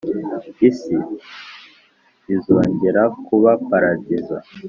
Isi 0.69 0.97
izongera 2.35 3.03
kuba 3.25 3.51
Paradizo 3.67 4.37